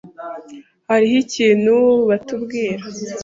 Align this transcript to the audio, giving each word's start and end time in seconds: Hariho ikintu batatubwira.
Hariho 0.89 1.15
ikintu 1.25 1.75
batatubwira. 2.09 2.81